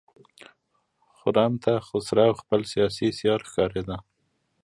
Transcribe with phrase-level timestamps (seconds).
[1.17, 3.97] خرم ته خسرو خپل سیاسي سیال ښکارېده.